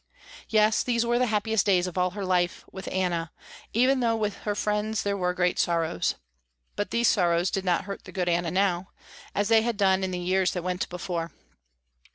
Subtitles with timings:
[0.49, 3.31] Yes these were the happiest days of all her life with Anna,
[3.71, 6.15] even though with her friends there were great sorrows.
[6.75, 8.87] But these sorrows did not hurt the good Anna now,
[9.35, 11.31] as they had done in the years that went before.